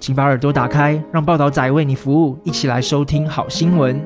[0.00, 4.00] 请把耳朵打开，让报导仔为你服务，一起来收听好新闻。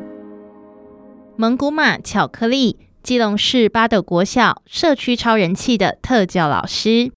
[1.37, 7.13] 蒙古马巧克力，基隆市八斗国小社区超人气的特教老师。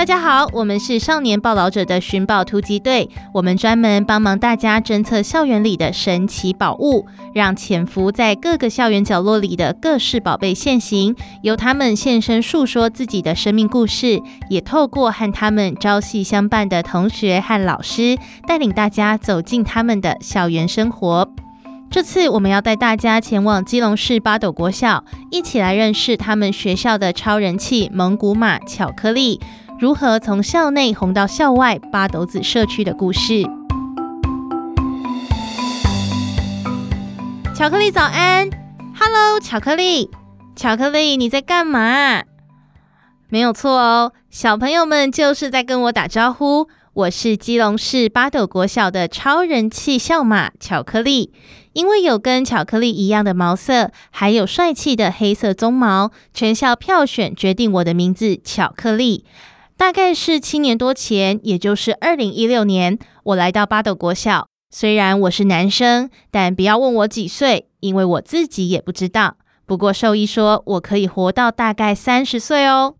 [0.00, 7.04] 大家好，我们是少年报导者的寻宝突击队，我们专门帮忙大家侦测校园里的神奇宝物，
[7.34, 18.16] 让潜伏在各个校园角落里的各式宝贝现形，由他们现身诉说自己的生命故事，也透过和他们朝夕相伴的同学和老师，
[18.48, 21.30] 带领大家走进他们的校园生活。
[21.90, 29.38] 这次我们要带大家前往基隆市八斗国校，一起来认识他们学校的超人气蒙古马巧克力。
[29.80, 33.42] 如何从校内红到校外八斗子社区的故事。
[37.54, 38.50] 巧克力早安
[38.94, 40.10] ，Hello，巧克力，
[40.54, 42.22] 巧克力，你在干嘛？
[43.30, 46.68] 没有错哦，小朋友们就是在跟我打招呼。
[46.92, 51.32] 我是基隆市八斗国小的超人气校马巧克力，
[51.72, 59.24] 因为有跟巧克力一样的毛色，还有帅气的黑色鬃毛，全校票选决定我的名字巧克力。
[59.80, 64.46] 大概是七年多前，也就是二零一六年，我来到八斗国小。
[64.70, 69.38] 虽然我是男生，但不要问我几岁，因为我自己也不知道。
[69.64, 72.96] 不过兽医说我可以活到大概三十岁哦。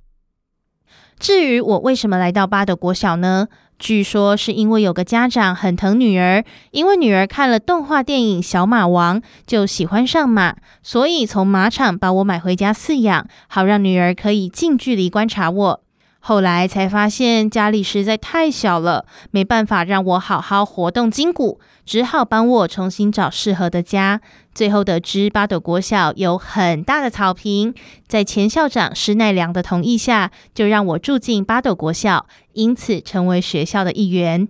[1.18, 3.48] 至于我为什么来到八斗国小呢？
[3.78, 15.82] 据说是因为有个家长很疼女儿，因为女儿看了动画电影《小马王》，就喜欢上马，所以从马场把我买回家饲养，好让女儿可以近距离观察我。
[16.22, 24.20] 后来才发现家里实在太小了，没办法让我好好活动筋骨，只好帮我重新找适合的家。
[24.54, 27.74] 最后得知八斗国小有很大的草坪，
[28.06, 34.48] 在前校长施奈良的同意下，就让我住进八斗国小，因此成为学校的一员。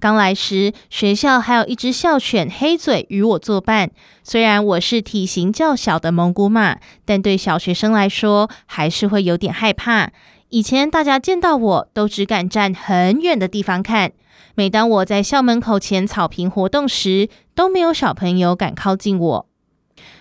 [0.00, 3.90] 刚来时，学校还有一只校犬黑嘴与我作伴。
[4.22, 10.12] 虽然我是体型较小的蒙古马，但对小学生来说还是会有点害怕。
[10.50, 14.12] 以前大家见到我都只敢站很远的地方看。
[14.54, 19.47] 每当我在校门口前草坪活动时，都没有小朋友敢靠近我。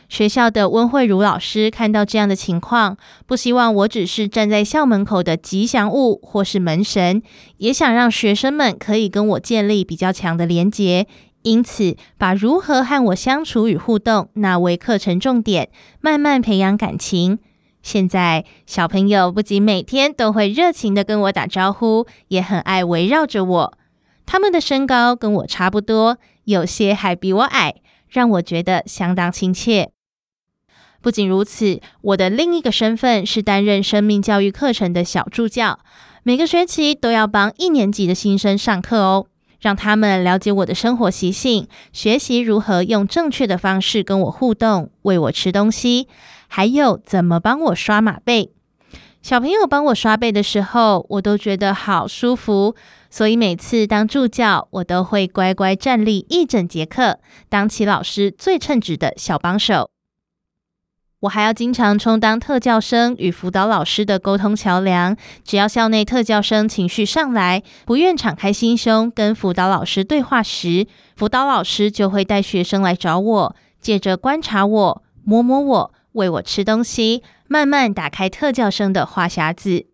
[0.10, 7.22] 学校的温慧茹老师看到这样的情况，不希望我只是站在校门口的吉祥物或是门神，
[7.58, 11.08] 也想让学生们可以跟我建立比较强的连结，
[11.44, 15.70] 因此把如何和我相处与互动纳为课程重点，
[16.00, 17.40] 慢慢培养感情。
[17.84, 23.78] 现在小朋友不仅每天都会热情地跟我打招呼，也很爱围绕着我。
[24.26, 27.76] 他们的身高跟我差不多，有些还比我矮，
[28.10, 29.92] 让我觉得相当亲切。
[31.08, 35.80] 不仅如此，我的另一个身份是担任生命教育课程的小助教，
[36.24, 39.26] 每个学期都要帮一年级的新生上课哦，
[39.62, 46.10] 让他们了解我的生活习性，学习如何用正确的方式跟我互动，喂我吃东西，
[46.50, 48.52] 还有怎么帮我刷马背。
[49.22, 52.76] 小朋友帮我刷背的时候，我都觉得好舒服，
[53.10, 59.90] 所以每次当助教，我都会乖乖站立一整节课，当起老师最称职的小帮手。
[61.22, 65.18] 我还要经常充当特教生与辅导老师的沟通桥梁。
[65.44, 70.86] 只要校内特教生情绪上来，不愿敞开心胸跟辅导老师对话时，
[71.16, 79.88] 辅导老师就会带学生来找我，借着观察我、摸摸我、喂我吃东西，慢慢打开特教生的话匣子。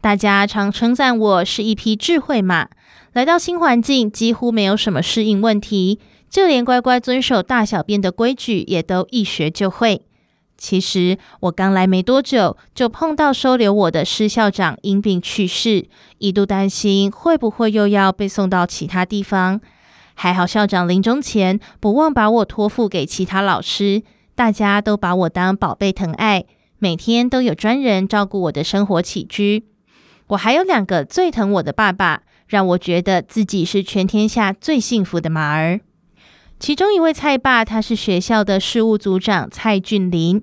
[0.00, 2.68] 大家常称赞我是一匹智慧马，
[3.12, 6.00] 来到新环境几乎没有什么适应问题。
[6.32, 10.00] 就连乖乖遵守大小便的规矩，也都一学就会。
[10.56, 19.60] 其实我刚来没多久，就碰到收留我的施校长因病去世，一度担心会不会又要被送到其他地方。
[20.14, 24.02] 还好校长临终前不忘把我托付给其他老师，
[24.34, 26.46] 大家都把我当宝贝疼爱，
[26.78, 29.66] 每天都有专人照顾我的生活起居。
[30.28, 35.80] 我还有两个最疼我的爸爸，让我觉得自己是全天下最幸福的马儿。
[36.62, 40.40] 其中一位蔡爸，他是学校的事务组长蔡俊林。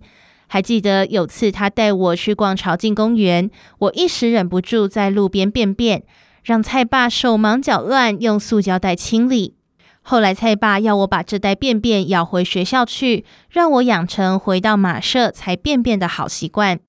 [0.47, 6.03] 还记得有次他带我去逛潮境公园，我一时忍不住在路边便便，
[6.43, 9.55] 让蔡爸手忙脚乱用塑胶袋清理。
[10.01, 16.81] 后来蔡爸要我把这袋便便咬回学校去，让我养成回到马舍才便便的好习惯。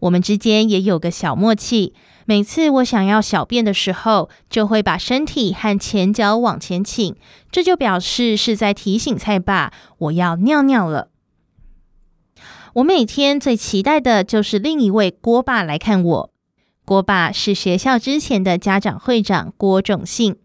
[0.00, 1.94] 我们之间也有个小默契，
[2.28, 7.14] 每次我想要小便的时候，就会把身体和前脚往前倾，
[7.52, 11.10] 这就表示是在提醒蔡爸我要尿尿了。
[12.74, 16.30] 我每天最期待的就是另一位郭爸来看我。
[16.84, 20.36] 郭爸是学校之前的家长会长郭仲信，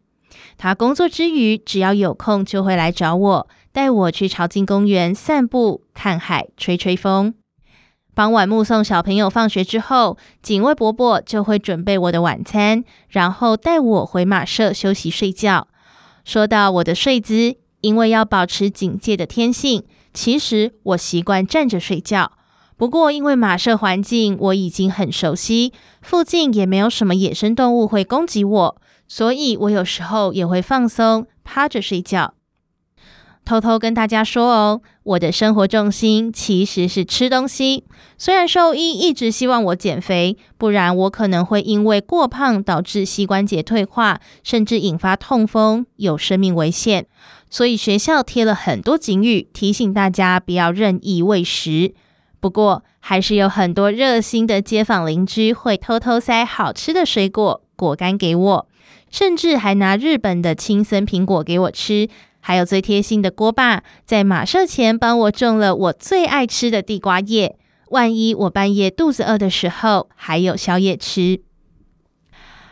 [0.57, 7.33] 他工作之余只要有空就会来找我，带我去潮境公园散步、看海、吹吹风。
[8.13, 15.69] 傍晚目送小朋友放学之后，警卫伯伯就会准备我的晚餐，然后带我回马舍休息睡觉。
[16.25, 19.85] 说到我的睡姿，因为要保持警戒的天性。
[20.13, 22.33] 其实我习惯站着睡觉，
[22.75, 25.71] 不过因为马舍环境我已经很熟悉，
[26.01, 32.33] 附近也没有什么野生动物会攻击我，所以我有时候也会放松，趴着睡觉。
[33.51, 37.83] 偷偷跟大家说哦，我的生活重心其实是吃东西。
[38.17, 47.07] 虽然兽医一直希望我减肥，不然我可能会因为过胖导致膝关节退化，甚至引发痛风，有生命危险。
[47.49, 51.93] 所以学校贴了很多警语，提醒大家不要任意喂食。
[52.39, 58.67] 不过，还是有很多热心的街坊邻居会偷偷塞好吃的水果、果干给我，
[59.09, 62.07] 甚至还拿日本的青森苹果给我吃。
[62.41, 67.57] 还有最贴心的锅爸，在马舍前帮我种了我最爱吃的地瓜叶，
[67.91, 71.41] 万一我半夜肚子饿的时候，还有宵夜吃。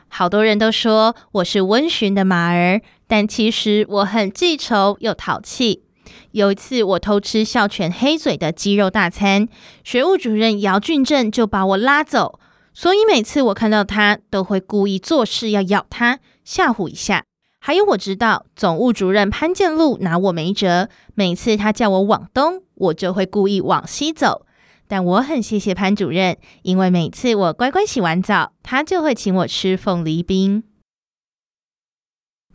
[0.07, 5.83] 好多人都说我是温驯的马儿，但其实我很记仇又淘气。
[6.31, 9.47] 有一次，我偷吃校犬黑嘴的鸡肉大餐，
[9.83, 12.39] 学务主任姚俊正就把我拉走，
[12.73, 17.23] 所以每次我看到他，都会故意做事要咬他，吓唬一下。
[17.61, 24.45] 还有，我知道总务主任潘建禄拿我没辙，每次他叫我往东，我就会故意往西走。
[24.87, 30.63] 但我很谢谢潘主任，因为每次我乖乖洗完澡，他就会请我吃凤梨冰。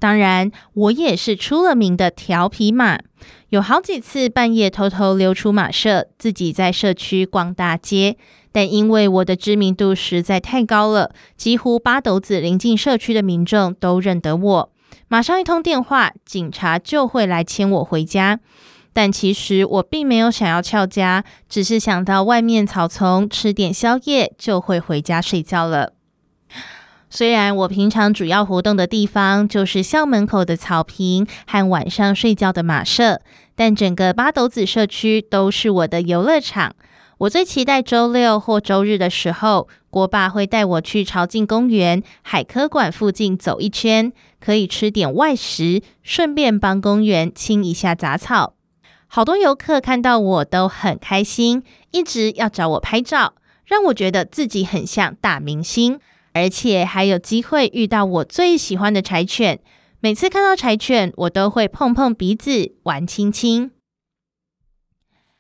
[0.01, 2.99] 当然，我也是出了名的调皮马，
[3.51, 8.17] 有好几次半夜偷偷溜出马舍，自己在社区逛大街。
[8.51, 14.73] 但因为我的知名度实在太高了，几乎八斗子邻近社区的民众都认得我。
[15.09, 18.41] 马上一通电话，警察就会来牵我回家。
[18.93, 25.95] 但其实我并没有想要翘家，只是想到外面草丛吃点宵夜，就会回家睡觉了。
[27.11, 33.21] 虽然我平常主要活动的地方就是校门口的草坪和晚上睡觉的马舍，
[33.55, 36.75] 但整个八斗子社区都是我的游乐场。
[37.25, 48.57] 我最期待周六或周日的时候，郭爸会带我去朝境公园、海科馆附近走一圈，可以吃点外食，顺便帮公园清一下杂草。
[49.07, 51.63] 好多游客看到我都很开心，
[51.93, 53.35] 一直要找我拍照，
[53.65, 55.99] 让我觉得自己很像大明星，
[56.35, 59.61] 而且还有机会遇到我最喜欢的柴犬。
[60.01, 63.71] 每次看到柴犬，我都会碰碰鼻子，玩亲亲。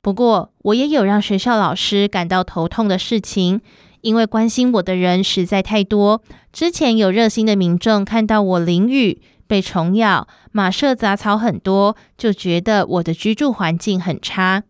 [0.04, 3.62] 不过，我也有让学校老师感到头痛的事情，
[4.02, 6.22] 因为关心我的人实在太多。
[6.52, 14.64] 之前有热心的民众看到我淋雨、被虫咬、马舍杂草很多，就觉得我的居住环境很差。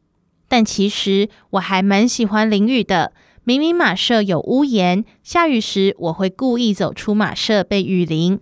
[0.46, 3.12] 但其实我还蛮喜欢淋雨的。
[3.42, 8.38] 明明马舍有屋檐，下雨时我会故意走出马舍被雨淋。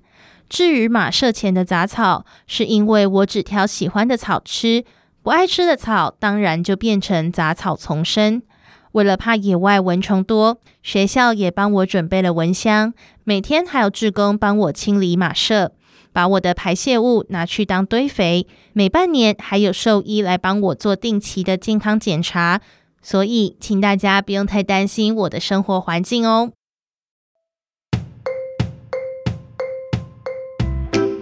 [0.46, 4.84] 至于马舍前的杂草，是因为我只挑喜欢的草吃。
[5.22, 8.42] 不爱吃的草，当然就变成杂草丛生。
[8.90, 12.92] 为了怕野外蚊虫多，学校也帮我准备了蚊香。
[13.22, 15.72] 每天还有志工帮我清理马舍，
[16.12, 18.48] 把我的排泄物拿去当堆肥。
[18.72, 22.60] 每半年还有兽医来帮我做定期的健康检查，
[23.00, 26.50] 所以请大家不用太担心我的生活环境哦。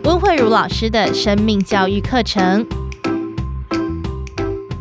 [0.05, 2.67] 温慧如老师的生命教育课程。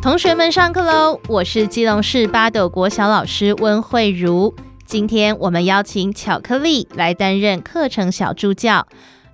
[0.02, 1.20] 同学们上课喽！
[1.28, 4.54] 我是基隆市八斗国小老师温慧如。
[4.86, 8.86] 今天我们邀请巧克力来担任课程小助教。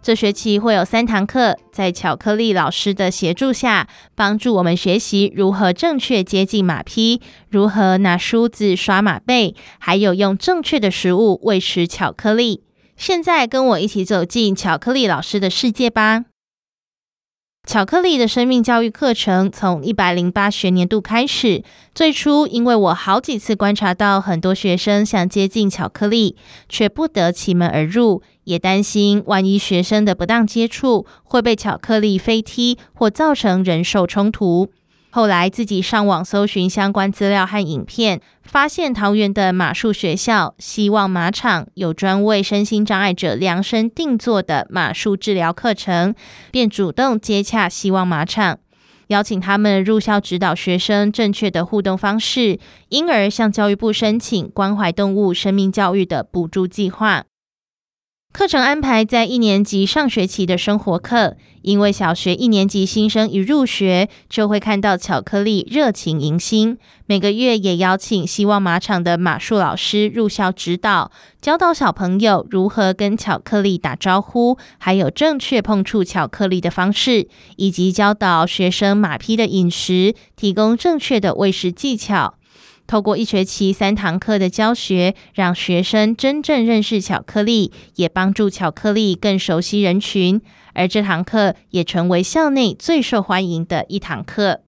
[0.02, 12.64] 这学期会有三堂课，在巧克力老师的协助下，帮助我们学习如何正确接近马匹，如何拿梳子刷马背，还有用正确的食物喂食巧克力。
[12.96, 16.24] 现在跟我一起走进巧克力老师的世界吧！
[17.66, 21.64] 巧克力的生命教育课程从一百零八学年度开始。
[21.92, 26.36] 最初，因为我好几次观察到很多学生想接近巧克力，
[26.68, 34.70] 却不得其门而入，也担心万一学生的不当接触会被巧克力飞踢或造成人兽冲突。
[35.16, 46.14] 后来自己上网搜寻相关资料和影片，发现桃园的马术学校希望马场有专为身心障碍者量身定做的马术治疗课程，
[46.50, 48.58] 便主动接洽希望马场，
[49.06, 52.58] 邀请他们入校指导学生正确的互动方式，
[52.90, 57.24] 因而向教育部申请关怀动物生命教育的补助计划。
[58.36, 66.76] 课程安排在一年级上学期的生活课，因为小学一年级新生一入学就会看到巧克力热情迎新。
[67.06, 82.34] 每个月也邀请希望马场的马术老师入校指导，教导小朋友如何跟巧克力打招呼，还有正确碰触巧克力的方式，以及教导学生马匹的饮食，提供正确的喂食技巧。
[82.86, 90.40] 透过一学期三堂课的教学，让学生真正认识巧克力，也帮助巧克力更熟悉人群。
[90.74, 94.65] 而这堂课也成为校内最受欢迎的一堂课。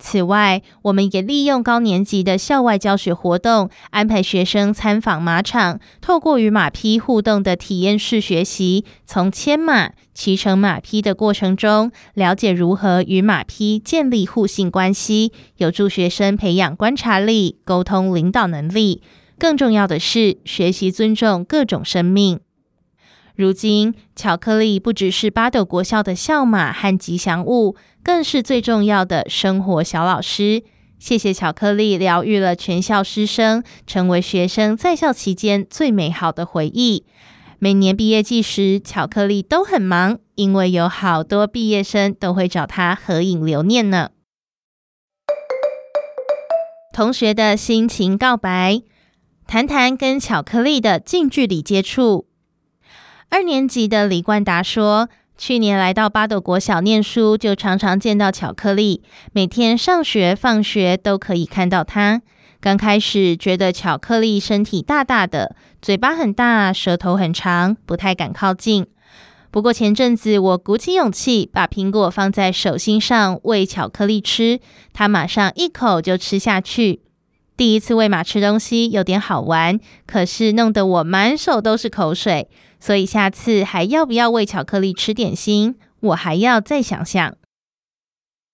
[0.00, 19.02] 此外，我们也利用高年级的校外教学活动，安排学生参访马场，透过与马匹互动的体验式学习，从牵马、骑乘马匹的过程中，了解如何与马匹建立互信关系，有助学生培养观察力、沟通、领导能力。
[19.38, 22.40] 更重要的是，学习尊重各种生命。
[23.40, 30.62] 如今，巧克力不只是八斗国校的校马和吉祥物，更是最重要的生活小老师。
[30.98, 37.04] 谢谢巧克力，疗愈了全校师生，成为学生在校期间最美好的回忆。
[37.58, 44.10] 每年毕业季时，巧克力都很忙，因为有好多毕业生都会找他合影留念呢。
[46.92, 48.82] 同学的心情告白，
[49.46, 52.29] 谈谈跟巧克力的近距离接触。
[53.30, 55.08] 二年级的李冠达说
[55.38, 62.22] ：“去年来到八斗国小念书，就常常见到巧克力，每天上学放学都可以看到它。
[62.60, 68.84] 刚开始觉得巧克力身体大大的，嘴巴很大，舌头很长，不太敢靠近。
[69.52, 74.58] 不过前阵子我鼓起勇气，把苹果放在手心上喂巧克力吃，
[74.92, 77.00] 它马上一口就吃下去。
[77.60, 82.48] 第一次喂马吃东西有点好玩，可是弄得我满手都是口水。”
[82.80, 85.74] 所以下次还要不要喂巧克力吃点心？
[86.00, 87.36] 我还要再想想。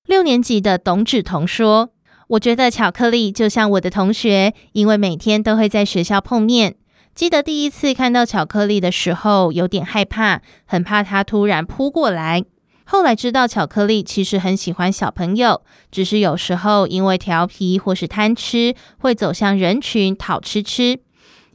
[0.09, 1.91] 六年级的董芷彤说
[2.31, 6.75] ：“我觉得巧克力就像我的同学，因为每天都会在学校碰面。
[7.15, 12.45] 记得第一次看到巧克力的时候，有点害怕，很怕它突然扑过来。
[12.89, 21.01] 后来知道巧克力其实很喜欢小朋友，只是有时候因为调皮或是贪吃，会走向人群讨吃吃。”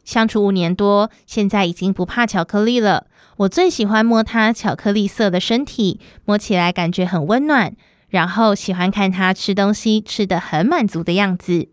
[0.04, 3.08] 相处五年多，现在已经不怕巧克力了。
[3.38, 7.76] 我最喜欢摸它巧克力色的身体，摸起来感觉很温暖。
[8.10, 11.70] 然后喜欢看它吃东西，吃得很满足的样子。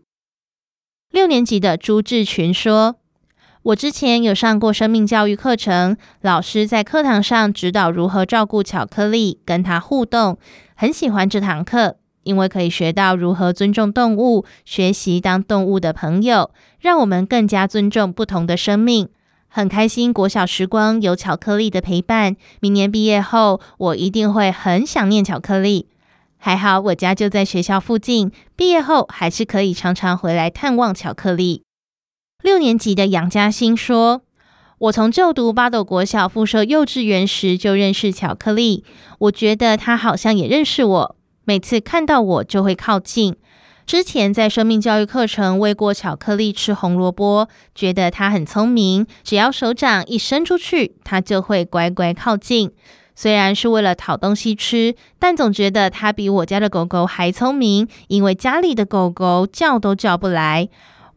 [1.11, 2.95] 六年级的朱志群说
[3.63, 10.37] ：“我之前有上过生命教育课程，老师在课堂上指导如何照顾巧克力，跟它互动，
[10.75, 19.09] 很喜欢这堂课。”因为可以学到如何尊重动物，学习当动物的朋友，让我们更加尊重不同的生命。
[19.47, 25.87] 很开心国小时光有巧克力的陪伴，明年毕业后我一定会很想念巧克力。
[26.37, 31.63] 还好我家就在学校附近，毕业后还是可以常常回来探望巧克力。
[32.41, 34.21] 六年级的杨嘉欣说
[34.79, 38.85] ：“我从就读八斗国小附设幼稚园时就认识巧克力，
[39.19, 43.35] 我觉得他好像也认识我。”每次看到我就会靠近。
[43.85, 52.71] 之前在生命教育课程喂过巧克力吃红萝卜，觉得它很聪明，只要手掌一伸出去，它就会乖乖靠近。
[53.15, 60.69] 虽然是为了讨东西吃，但总觉得它比我家的狗狗还聪明，因为家里的狗狗叫都叫不来。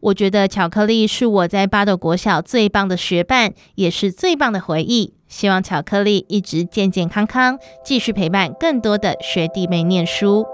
[0.03, 5.13] 我觉得巧克力是我在八斗国小最棒的学伴，也是最棒的回忆。
[5.29, 10.45] 希望巧克力一直健健康康，继续陪伴更多的学弟妹念书。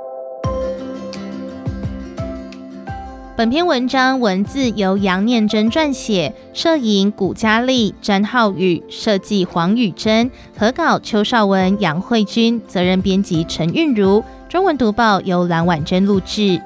[3.36, 14.24] 本篇文章文字由杨念真撰写，摄影古佳丽、詹浩宇，设计黄宇珍，合稿邱少文、杨慧君，责任编辑陈韵如。
[14.48, 16.62] 中文读报由蓝婉珍录制。